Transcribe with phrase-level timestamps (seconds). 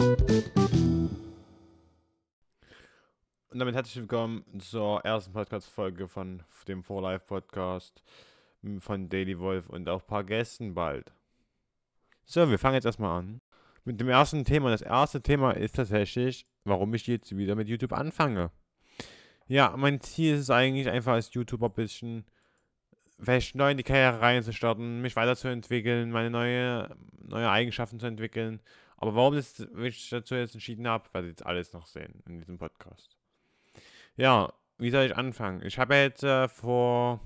[0.00, 1.10] Und
[3.52, 8.02] damit herzlich willkommen zur ersten Podcast-Folge von dem 4Life-Podcast
[8.78, 11.12] von Daily Wolf und auch ein paar Gästen bald.
[12.24, 13.42] So, wir fangen jetzt erstmal an
[13.84, 14.70] mit dem ersten Thema.
[14.70, 18.50] Das erste Thema ist tatsächlich, warum ich jetzt wieder mit YouTube anfange.
[19.48, 22.24] Ja, mein Ziel ist es eigentlich einfach als YouTuber ein bisschen
[23.18, 28.60] vielleicht neu in die Karriere reinzustarten, mich weiterzuentwickeln, meine neue, neue Eigenschaften zu entwickeln.
[29.00, 32.38] Aber warum ich mich dazu jetzt entschieden habe, werdet ihr jetzt alles noch sehen in
[32.38, 33.16] diesem Podcast.
[34.14, 35.64] Ja, wie soll ich anfangen?
[35.64, 37.20] Ich habe jetzt äh, vor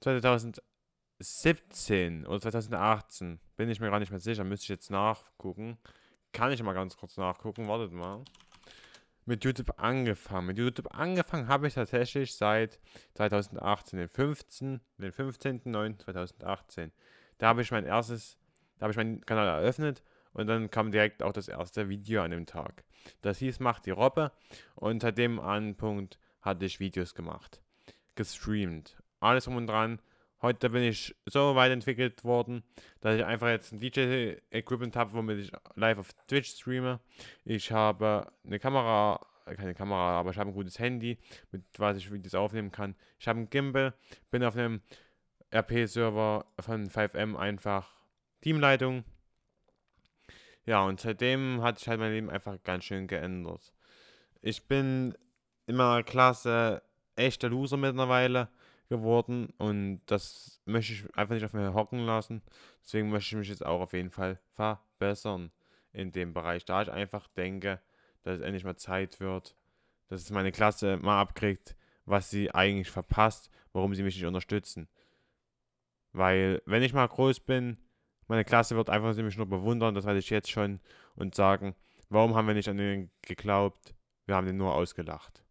[0.00, 5.76] 2017 oder 2018, bin ich mir gar nicht mehr sicher, müsste ich jetzt nachgucken.
[6.32, 8.24] Kann ich mal ganz kurz nachgucken, wartet mal.
[9.26, 10.46] Mit YouTube angefangen.
[10.46, 12.80] Mit YouTube angefangen habe ich tatsächlich seit
[13.14, 14.80] 2018, den 15.
[14.96, 16.92] Den 15.09.2018.
[17.36, 18.38] Da habe ich mein erstes,
[18.78, 20.02] da habe ich meinen Kanal eröffnet
[20.34, 22.84] und dann kam direkt auch das erste Video an dem Tag.
[23.22, 24.32] Das hieß Macht die Robbe
[24.74, 27.62] und seit dem Anpunkt hatte ich Videos gemacht.
[28.16, 28.98] Gestreamt.
[29.20, 30.00] Alles um und dran.
[30.42, 32.62] Heute bin ich so weit entwickelt worden,
[33.00, 37.00] dass ich einfach jetzt ein DJ-Equipment habe, womit ich live auf Twitch streame.
[37.44, 41.16] Ich habe eine Kamera, keine Kamera, aber ich habe ein gutes Handy,
[41.50, 42.94] mit was ich Videos aufnehmen kann.
[43.18, 43.94] Ich habe ein Gimbal,
[44.30, 44.82] bin auf einem
[45.50, 47.88] RP-Server von 5M einfach
[48.42, 49.04] Teamleitung
[50.66, 53.72] ja, und seitdem hat sich halt mein Leben einfach ganz schön geändert.
[54.40, 55.16] Ich bin
[55.66, 56.82] in meiner Klasse
[57.16, 58.48] echter Loser mittlerweile
[58.88, 62.42] geworden und das möchte ich einfach nicht auf mir hocken lassen.
[62.82, 65.50] Deswegen möchte ich mich jetzt auch auf jeden Fall verbessern
[65.92, 67.80] in dem Bereich, da ich einfach denke,
[68.22, 69.56] dass es endlich mal Zeit wird,
[70.08, 74.88] dass es meine Klasse mal abkriegt, was sie eigentlich verpasst, warum sie mich nicht unterstützen.
[76.12, 77.78] Weil, wenn ich mal groß bin,
[78.28, 80.80] meine Klasse wird einfach nämlich nur bewundern, das weiß ich jetzt schon,
[81.14, 81.74] und sagen,
[82.08, 83.94] warum haben wir nicht an den geglaubt?
[84.26, 85.44] Wir haben den nur ausgelacht.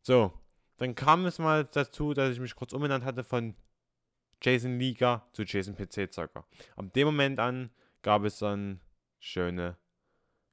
[0.00, 0.32] So,
[0.78, 3.54] dann kam es mal dazu, dass ich mich kurz umbenannt hatte von
[4.42, 6.44] Jason Liga zu Jason PC Zocker.
[6.76, 7.70] Ab dem Moment an
[8.02, 8.80] gab es dann
[9.20, 9.76] schöne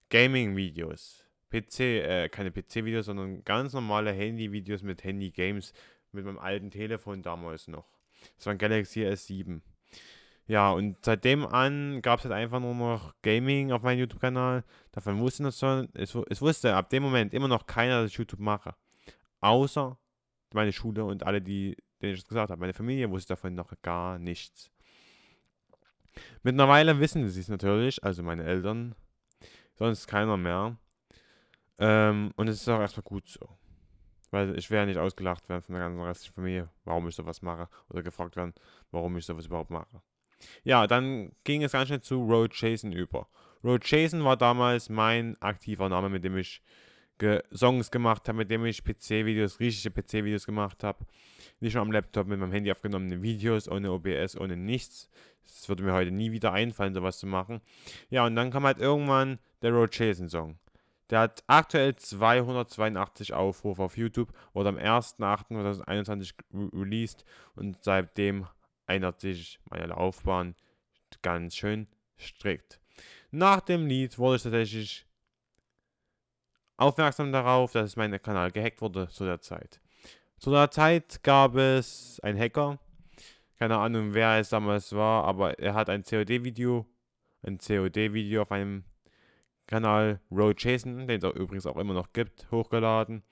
[0.09, 1.25] Gaming-Videos.
[1.49, 5.73] PC, äh, keine PC-Videos, sondern ganz normale Handy-Videos mit Handy-Games
[6.11, 7.97] mit meinem alten Telefon damals noch.
[8.37, 9.61] Das war ein Galaxy S7.
[10.49, 14.63] Ja, und seitdem an gab es halt einfach nur noch Gaming auf meinem YouTube-Kanal.
[14.91, 18.17] Davon wusste es schon, es, es wusste ab dem Moment immer noch keiner, dass ich
[18.17, 18.73] YouTube mache.
[19.41, 19.95] Außer
[20.55, 22.59] meine Schule und alle, die, denen ich das gesagt habe.
[22.59, 24.71] Meine Familie wusste davon noch gar nichts.
[26.41, 28.95] Mittlerweile wissen sie es natürlich, also meine Eltern,
[29.75, 30.75] sonst keiner mehr.
[31.77, 33.47] Ähm, und es ist auch erstmal gut so.
[34.31, 37.69] Weil ich werde nicht ausgelacht werden von der ganzen restlichen Familie, warum ich sowas mache.
[37.89, 38.55] Oder gefragt werden,
[38.89, 40.01] warum ich sowas überhaupt mache.
[40.63, 43.27] Ja, dann ging es ganz schnell zu Road Jason über.
[43.63, 46.61] Road Jason war damals mein aktiver Name, mit dem ich
[47.17, 51.05] ge Songs gemacht habe, mit dem ich PC-Videos, richtige PC-Videos gemacht habe.
[51.59, 55.09] Nicht nur am Laptop mit meinem Handy aufgenommene Videos, ohne OBS, ohne nichts.
[55.45, 57.59] Es würde mir heute nie wieder einfallen, sowas zu machen.
[58.09, 60.57] Ja, und dann kam halt irgendwann der Road Jason Song.
[61.09, 67.25] Der hat aktuell 282 Aufrufe auf YouTube, wurde am 1.8.2021 re released
[67.55, 68.45] und seitdem
[68.89, 70.55] ändert sich meine Laufbahn
[71.21, 72.79] ganz schön strikt.
[73.31, 75.05] Nach dem Lied wurde ich tatsächlich
[76.77, 79.81] aufmerksam darauf, dass mein Kanal gehackt wurde zu der Zeit.
[80.37, 82.79] Zu der Zeit gab es einen Hacker,
[83.57, 86.85] keine Ahnung wer es damals war, aber er hat ein COD-Video,
[87.41, 88.85] ein COD-Video auf einem
[89.67, 93.23] Kanal Road Jason, den es übrigens auch immer noch gibt, hochgeladen.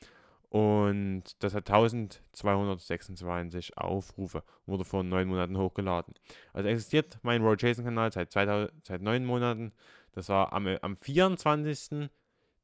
[0.49, 6.13] Und das hat 1226 Aufrufe, wurde vor neun Monaten hochgeladen.
[6.53, 9.73] Also existiert mein Road Jason Kanal seit, 2000, seit neun Monaten.
[10.13, 12.09] Das war am, am 24.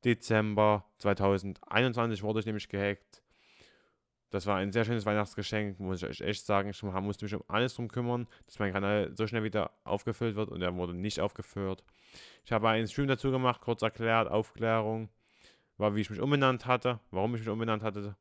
[0.05, 3.21] Dezember 2021 wurde ich nämlich gehackt.
[4.29, 6.69] Das war ein sehr schönes Weihnachtsgeschenk, muss ich euch echt sagen.
[6.69, 10.49] Ich musste mich um alles drum kümmern, dass mein Kanal so schnell wieder aufgefüllt wird
[10.49, 11.83] und er wurde nicht aufgeführt.
[12.43, 15.09] Ich habe einen Stream dazu gemacht, kurz erklärt, Aufklärung
[15.77, 18.15] war, wie ich mich umbenannt hatte, warum ich mich umbenannt hatte.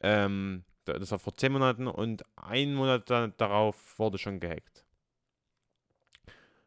[0.00, 4.84] Ähm, das war vor 10 Monaten und ein Monat darauf wurde schon gehackt.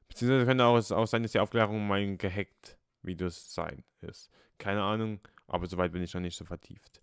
[0.07, 4.29] Beziehungsweise könnte auch, auch sein, dass die Aufklärung mein gehackt Videos sein ist.
[4.57, 7.01] Keine Ahnung, aber soweit bin ich noch nicht so vertieft.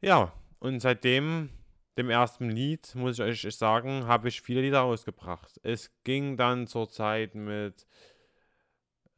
[0.00, 1.50] Ja, und seitdem,
[1.98, 5.60] dem ersten Lied, muss ich euch sagen, habe ich viele Lieder rausgebracht.
[5.62, 7.86] Es ging dann zur Zeit mit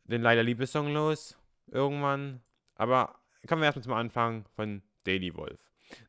[0.05, 1.37] den Leider Liebessong los,
[1.69, 2.41] irgendwann.
[2.77, 3.15] Aber
[3.47, 5.61] kommen wir erstmal zum Anfang von Daily Wolf.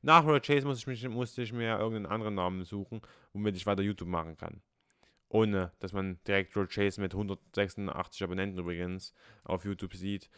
[0.01, 3.01] Nach Road Chase musste ich, mich, musste ich mir irgendeinen anderen Namen suchen,
[3.33, 4.61] womit ich weiter YouTube machen kann.
[5.29, 9.13] ohne dass man direkt Road Chase mit 186 Abonnenten übrigens
[9.43, 10.29] auf YouTube sieht.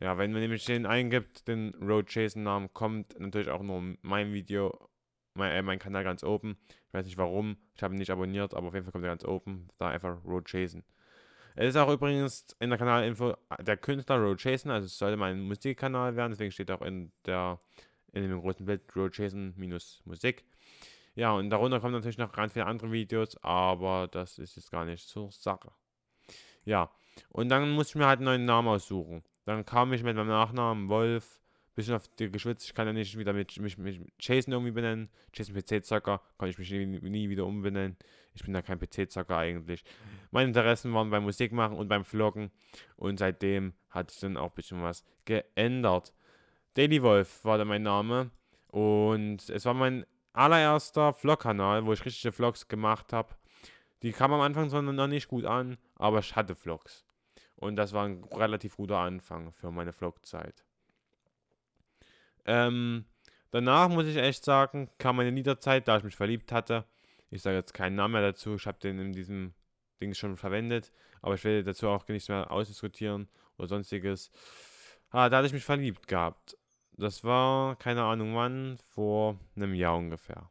[0.00, 4.32] Ja, wenn man nämlich den eingibt, den Road Chase Namen, kommt natürlich auch nur mein
[4.34, 4.90] Video,
[5.34, 6.58] mein, äh, mein Kanal ganz oben.
[6.88, 9.10] Ich weiß nicht warum, ich habe ihn nicht abonniert, aber auf jeden Fall kommt er
[9.10, 9.68] ganz oben.
[9.78, 10.84] Da einfach Road Chasen.
[11.58, 15.40] Es ist auch übrigens in der Kanalinfo der Künstler Road Chasen, also es sollte mein
[15.40, 17.58] Musikkanal werden, deswegen steht auch in der
[18.12, 20.44] in dem großen Bild Road Chasen minus Musik.
[21.14, 24.84] Ja, und darunter kommen natürlich noch ganz viele andere Videos, aber das ist jetzt gar
[24.84, 25.72] nicht zur Sache.
[26.66, 26.90] Ja,
[27.30, 29.24] und dann musste ich mir halt einen neuen Namen aussuchen.
[29.46, 31.40] Dann kam ich mit meinem Nachnamen Wolf,
[31.76, 32.64] bisschen auf die geschwitzt.
[32.64, 35.10] Ich kann ja nicht wieder mit, mich, mich Jason irgendwie benennen.
[35.32, 37.96] Jason PC-Zocker, kann ich mich nie, nie, wieder umbenennen.
[38.34, 39.84] Ich bin da kein PC-Zocker eigentlich.
[40.30, 42.50] Meine Interessen waren beim Musikmachen und beim Vloggen.
[42.96, 46.14] Und seitdem hat sich dann auch ein bisschen was geändert.
[46.74, 48.30] Daily Wolf war dann mein Name.
[48.68, 53.34] Und es war mein allererster Vlog-Kanal, wo ich richtige Vlogs gemacht habe.
[54.02, 57.04] Die kamen am Anfang zwar noch nicht gut an, aber ich hatte Vlogs.
[57.54, 60.64] Und das war ein relativ guter Anfang für meine Vlog-Zeit.
[62.46, 63.04] Ähm,
[63.50, 66.84] danach muss ich echt sagen, kam meine Liederzeit, da ich mich verliebt hatte.
[67.30, 69.52] Ich sage jetzt keinen Namen mehr dazu, ich habe den in diesem
[70.00, 73.28] Ding schon verwendet, aber ich will dazu auch nichts mehr ausdiskutieren
[73.58, 74.30] oder sonstiges.
[75.10, 76.56] Ah, da hatte ich mich verliebt gehabt.
[76.92, 80.50] Das war, keine Ahnung wann, vor einem Jahr ungefähr.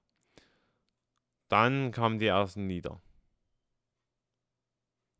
[1.47, 3.01] Dann kamen die ersten Lieder.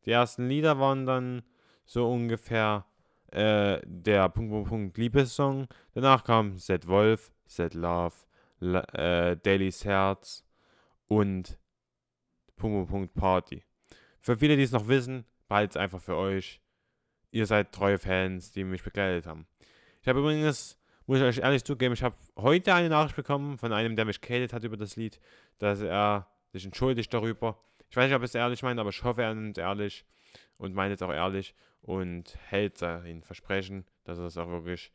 [0.04, 1.42] Die ersten Lieder waren dann
[1.84, 2.86] so ungefähr
[3.32, 5.68] äh, der Punkt, Punkt, Punkt Liebessong.
[5.94, 8.14] Danach kam Set Wolf, Set Love,
[8.60, 10.44] La, äh, Daily's Herz
[11.08, 11.58] und
[12.56, 13.62] Punkt, Punkt, Punkt Party.
[14.20, 16.60] Für viele, die es noch wissen, behalte es einfach für euch.
[17.30, 19.46] Ihr seid treue Fans, die mich begleitet haben.
[20.00, 23.72] Ich habe übrigens muss ich euch ehrlich zugeben, ich habe heute eine Nachricht bekommen von
[23.72, 25.20] einem, der mich gehatet hat über das Lied,
[25.58, 27.58] dass er sich entschuldigt darüber.
[27.88, 30.04] Ich weiß nicht, ob er es ehrlich meint, aber ich hoffe, er nimmt es ehrlich
[30.58, 31.54] und meint es auch ehrlich
[31.86, 34.92] und hält sein Versprechen, dass er es auch wirklich,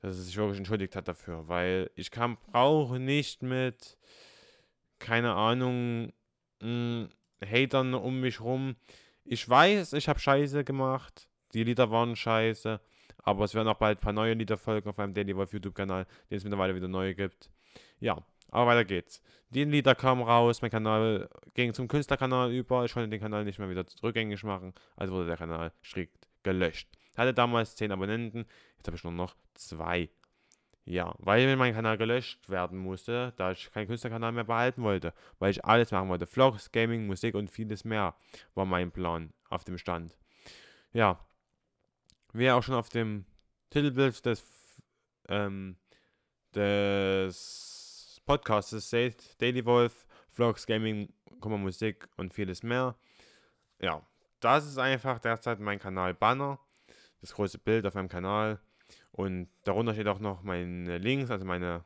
[0.00, 3.98] dass er sich wirklich entschuldigt hat dafür, weil ich kann, brauche nicht mit,
[4.98, 6.12] keine Ahnung,
[6.60, 7.08] mh, hm,
[7.42, 8.76] Hatern um mich rum.
[9.24, 12.80] Ich weiß, ich habe Scheiße gemacht, die Lieder waren scheiße,
[13.22, 16.06] aber es werden auch bald ein paar neue Lieder folgen auf meinem Daily Wolf YouTube-Kanal,
[16.28, 17.50] den es mittlerweile wieder neu gibt.
[17.98, 19.22] Ja, aber weiter geht's.
[19.50, 22.84] Die Lieder kamen raus, mein Kanal ging zum Künstlerkanal über.
[22.84, 26.88] Ich konnte den Kanal nicht mehr wieder rückgängig machen, also wurde der Kanal strikt gelöscht.
[27.12, 30.08] Ich hatte damals 10 Abonnenten, jetzt habe ich nur noch 2.
[30.84, 35.50] Ja, weil mein Kanal gelöscht werden musste, da ich keinen Künstlerkanal mehr behalten wollte, weil
[35.50, 36.26] ich alles machen wollte.
[36.26, 38.14] Vlogs, Gaming, Musik und vieles mehr
[38.54, 40.16] war mein Plan auf dem Stand.
[40.92, 41.20] Ja,
[42.32, 43.24] wie auch schon auf dem
[43.70, 44.44] Titelbild des,
[45.28, 45.76] ähm,
[46.54, 47.69] des
[48.30, 51.12] Podcasts seht, Daily Wolf, Vlogs, Gaming,
[51.42, 52.96] Musik und vieles mehr.
[53.80, 54.06] Ja,
[54.38, 56.60] das ist einfach derzeit mein Kanal Banner,
[57.20, 58.60] das große Bild auf meinem Kanal.
[59.10, 61.84] Und darunter steht auch noch meine Links, also meine,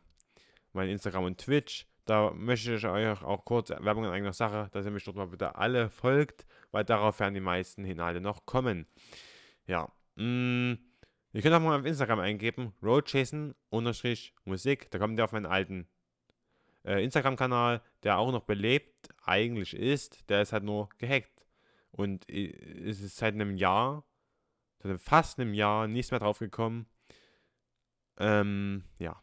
[0.73, 1.87] mein Instagram und Twitch.
[2.05, 5.29] Da möchte ich euch auch kurz Werbung in eigener Sache, dass ihr mich dort mal
[5.29, 8.87] bitte alle folgt, weil darauf werden die meisten Inhalte noch kommen.
[9.67, 10.75] Ja, Mm,
[11.33, 14.91] ihr könnt auch mal auf Instagram eingeben, roadchasen-musik.
[14.91, 15.89] Da kommt ihr auf meinen alten
[16.85, 20.29] äh, Instagram-Kanal, der auch noch belebt eigentlich ist.
[20.29, 21.47] Der ist halt nur gehackt.
[21.91, 24.05] Und es ist seit einem Jahr,
[24.81, 26.87] seit fast einem Jahr, nichts mehr drauf gekommen.
[28.19, 29.21] Ähm, ja.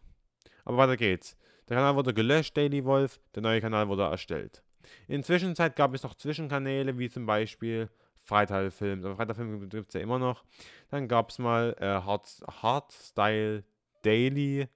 [0.63, 1.37] Aber weiter geht's.
[1.67, 3.19] Der Kanal wurde gelöscht, Daily Wolf.
[3.35, 4.63] Der neue Kanal wurde erstellt.
[5.07, 7.89] In der Zwischenzeit gab es noch Zwischenkanäle, wie zum Beispiel
[8.23, 9.05] Freitagfilm.
[9.05, 10.43] Aber Freitagfilm gibt es ja immer noch.
[10.89, 12.27] Dann gab es mal äh, Hard,
[12.61, 13.63] Hardstyle
[14.01, 14.67] Daily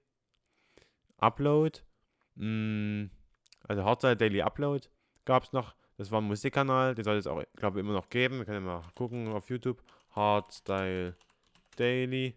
[1.17, 1.79] Upload.
[2.35, 3.05] Mm,
[3.67, 4.87] also Hardstyle Daily Upload
[5.25, 5.75] gab es noch.
[5.97, 8.39] Das war ein Musikkanal, den soll es auch, glaube ich, immer noch geben.
[8.39, 9.81] Wir können mal gucken auf YouTube.
[10.11, 11.15] Hardstyle
[11.77, 12.35] Daily.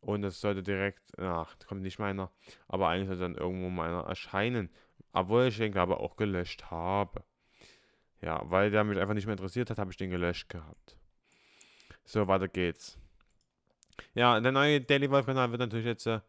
[0.00, 2.30] Und das sollte direkt, ach, kommt nicht meiner.
[2.66, 4.68] Aber eigentlich sollte dann irgendwo meiner erscheinen.
[5.12, 7.22] Obwohl ich den, glaube ich, auch gelöscht habe.
[8.20, 10.96] Ja, weil der mich einfach nicht mehr interessiert hat, habe ich den gelöscht gehabt.
[12.04, 12.98] So, weiter geht's.
[14.14, 16.20] Ja, der neue Daily Wolf-Kanal wird natürlich jetzt äh,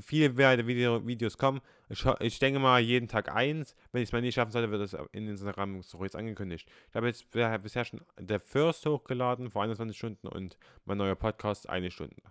[0.00, 1.60] viele Videos kommen.
[1.88, 3.74] Ich, ich, denke mal jeden Tag eins.
[3.92, 6.68] Wenn ich es mal nicht schaffen sollte, wird das in Instagram Stories angekündigt.
[6.88, 11.68] Ich habe jetzt bisher schon der First hochgeladen vor 21 Stunden und mein neuer Podcast
[11.68, 12.22] eine Stunde.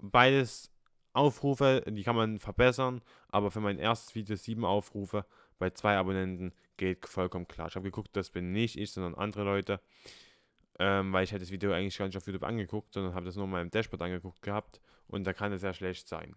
[0.00, 0.70] Beides
[1.12, 5.26] Aufrufe, die kann man verbessern, aber für mein erstes Video sieben Aufrufe
[5.58, 7.68] bei zwei Abonnenten geht vollkommen klar.
[7.68, 9.80] Ich habe geguckt, das bin nicht ich, sondern andere Leute,
[10.78, 13.36] ähm, weil ich hätte das Video eigentlich gar nicht auf YouTube angeguckt, sondern habe das
[13.36, 16.36] nur in meinem Dashboard angeguckt gehabt und da kann es sehr schlecht sein.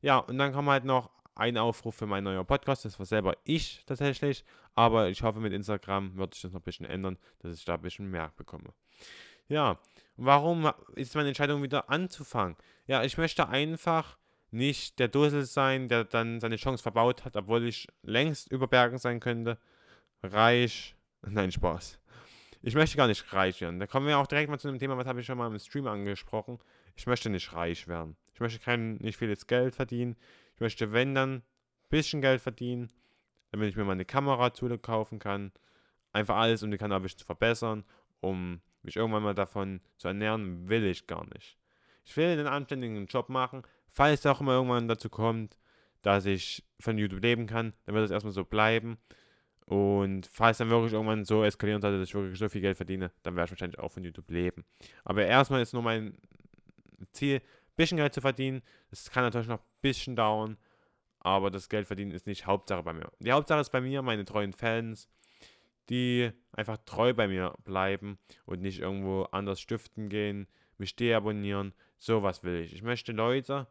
[0.00, 2.84] Ja, und dann kam halt noch ein Aufruf für mein neuer Podcast.
[2.84, 4.44] Das war selber ich tatsächlich.
[4.74, 7.74] Aber ich hoffe, mit Instagram wird sich das noch ein bisschen ändern, dass ich da
[7.74, 8.72] ein bisschen mehr bekomme.
[9.48, 9.78] Ja,
[10.16, 12.56] warum ist meine Entscheidung wieder anzufangen?
[12.86, 14.18] Ja, ich möchte einfach
[14.50, 18.98] nicht der Dussel sein, der dann seine Chance verbaut hat, obwohl ich längst über Bergen
[18.98, 19.58] sein könnte.
[20.22, 20.94] Reich.
[21.22, 21.98] Nein, Spaß.
[22.64, 23.80] Ich möchte gar nicht reich werden.
[23.80, 25.58] Da kommen wir auch direkt mal zu dem Thema, was habe ich schon mal im
[25.58, 26.60] Stream angesprochen.
[26.94, 28.16] Ich möchte nicht reich werden.
[28.34, 30.16] Ich möchte kein, nicht vieles Geld verdienen.
[30.54, 31.42] Ich möchte, wenn dann, ein
[31.90, 32.92] bisschen Geld verdienen,
[33.50, 34.50] damit ich mir mal eine Kamera
[34.80, 35.50] kaufen kann.
[36.12, 37.84] Einfach alles, um die Kamera ein bisschen zu verbessern,
[38.20, 41.58] um mich irgendwann mal davon zu ernähren, will ich gar nicht.
[42.04, 43.62] Ich will einen anständigen Job machen.
[43.90, 45.58] Falls es auch immer irgendwann dazu kommt,
[46.02, 48.98] dass ich von YouTube leben kann, dann wird es erstmal so bleiben.
[49.66, 53.12] Und falls dann wirklich irgendwann so eskalieren sollte, dass ich wirklich so viel Geld verdiene,
[53.22, 54.64] dann werde ich wahrscheinlich auch von YouTube leben.
[55.04, 56.18] Aber erstmal ist nur mein
[57.12, 58.62] Ziel, ein bisschen Geld zu verdienen.
[58.90, 60.58] Das kann natürlich noch ein bisschen dauern,
[61.20, 63.10] aber das Geld verdienen ist nicht Hauptsache bei mir.
[63.20, 65.08] Die Hauptsache ist bei mir meine treuen Fans,
[65.88, 71.72] die einfach treu bei mir bleiben und nicht irgendwo anders stiften gehen, mich deabonnieren.
[71.98, 72.72] Sowas will ich.
[72.72, 73.68] Ich möchte Leute,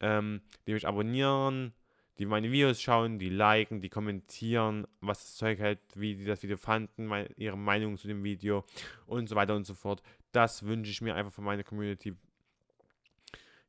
[0.00, 1.72] ähm, die mich abonnieren,
[2.18, 6.42] die meine Videos schauen, die liken, die kommentieren, was das Zeug hält, wie die das
[6.42, 8.64] Video fanden, meine, ihre Meinung zu dem Video
[9.06, 10.02] und so weiter und so fort.
[10.32, 12.14] Das wünsche ich mir einfach von meiner Community.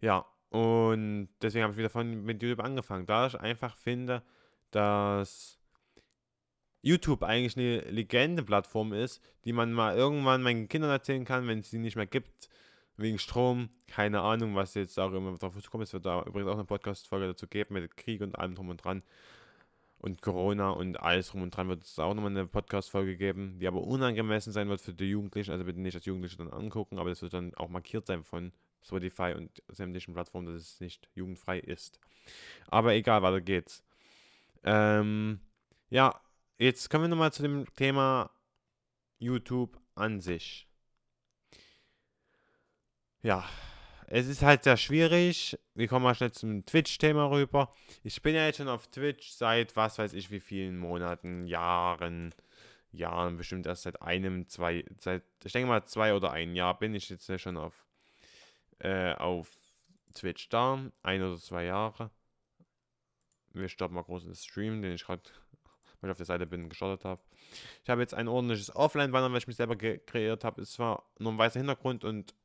[0.01, 4.23] Ja, und deswegen habe ich wieder von mit YouTube angefangen, da ich einfach finde,
[4.71, 5.57] dass
[6.81, 11.71] YouTube eigentlich eine Legende-Plattform ist, die man mal irgendwann meinen Kindern erzählen kann, wenn es
[11.71, 12.49] sie nicht mehr gibt
[12.97, 15.83] wegen Strom, keine Ahnung, was jetzt auch immer drauf kommt.
[15.83, 18.83] Es wird da übrigens auch eine Podcast-Folge dazu geben mit Krieg und allem drum und
[18.83, 19.03] dran.
[19.97, 23.67] Und Corona und alles drum und dran wird es auch nochmal eine Podcast-Folge geben, die
[23.67, 25.51] aber unangemessen sein wird für die Jugendlichen.
[25.51, 28.51] Also bitte nicht als Jugendliche dann angucken, aber das wird dann auch markiert sein von
[28.83, 31.99] Spotify und sämtlichen Plattformen, dass es nicht jugendfrei ist.
[32.67, 33.81] Aber egal, weiter geht's.
[34.63, 35.39] Ähm,
[35.89, 36.19] ja,
[36.57, 38.29] jetzt kommen wir nochmal zu dem Thema
[39.19, 40.67] YouTube an sich
[43.23, 43.45] ja,
[44.07, 45.57] es ist halt sehr schwierig.
[45.73, 47.73] Wir kommen mal schnell zum Twitch-Thema rüber.
[48.03, 52.35] Ich bin ja jetzt schon auf Twitch seit was weiß ich wie vielen Monaten, Jahren,
[52.91, 56.93] Jahren, bestimmt erst seit einem, zwei, seit, ich denke mal zwei oder ein Jahr bin
[56.93, 57.85] ich jetzt schon auf,
[58.79, 59.49] äh, auf
[60.13, 60.79] Twitch da.
[61.01, 62.11] Ein oder zwei Jahre.
[63.53, 65.23] Wir starten mal groß den Stream, den ich gerade,
[66.01, 67.21] weil ich auf der Seite bin, gestartet habe.
[67.83, 70.61] Ich habe jetzt ein ordentliches Offline-Banner, was ich mich selber kreiert habe.
[70.61, 72.35] Es war nur ein weißer Hintergrund und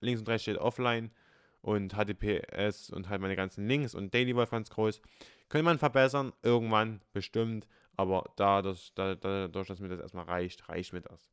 [0.00, 1.10] links und rechts steht offline
[1.60, 5.00] und HTTPS und halt meine ganzen Links und Daily Wolf ganz groß.
[5.48, 10.68] Könnte man verbessern, irgendwann bestimmt, aber da das, da, dadurch, dass mir das erstmal reicht,
[10.68, 11.30] reicht mir das.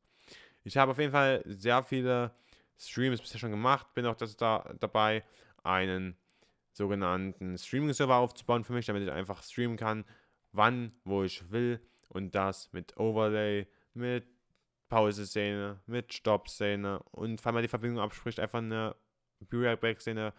[0.63, 2.31] Ich habe auf jeden Fall sehr viele
[2.77, 5.23] Streams bisher schon gemacht, bin auch das da, dabei,
[5.63, 6.17] einen
[6.73, 10.05] sogenannten Streaming-Server aufzubauen für mich, damit ich einfach streamen kann,
[10.51, 11.79] wann, wo ich will
[12.09, 14.25] und das mit Overlay, mit
[14.89, 18.95] Pause-Szene, mit Stopp-Szene und falls man die Verbindung abspricht, einfach eine
[19.39, 20.33] Be-Right-Back-Szene,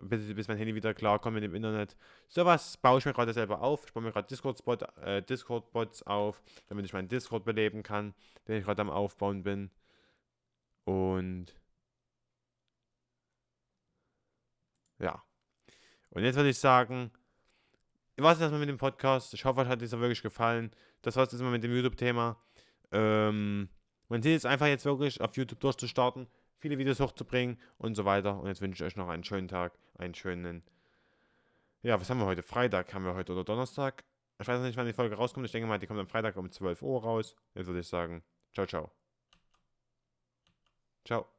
[0.00, 1.96] bis, bis mein Handy wieder klarkommt mit dem Internet.
[2.28, 3.86] Sowas baue ich mir gerade selber auf.
[3.86, 5.64] Ich baue mir gerade Discord-Bots äh, Discord
[6.06, 8.14] auf, damit ich meinen Discord beleben kann,
[8.46, 9.70] den ich gerade am Aufbauen bin.
[10.84, 11.54] Und
[14.98, 15.22] ja.
[16.10, 17.10] Und jetzt würde ich sagen,
[18.16, 19.32] was ist erstmal mit dem Podcast?
[19.34, 20.72] Ich hoffe, euch hat dieser wirklich gefallen.
[21.02, 22.36] Das war es jetzt mal mit dem YouTube-Thema.
[22.92, 23.68] Ähm,
[24.08, 26.26] man sieht es einfach jetzt wirklich auf YouTube durchzustarten,
[26.58, 28.40] viele Videos hochzubringen und so weiter.
[28.40, 30.62] Und jetzt wünsche ich euch noch einen schönen Tag, einen schönen.
[31.82, 32.42] Ja, was haben wir heute?
[32.42, 34.04] Freitag haben wir heute oder Donnerstag?
[34.40, 35.46] Ich weiß nicht, wann die Folge rauskommt.
[35.46, 37.34] Ich denke mal, die kommt am Freitag um 12 Uhr raus.
[37.54, 38.90] Jetzt würde ich sagen, ciao, ciao.
[41.04, 41.37] Ciao.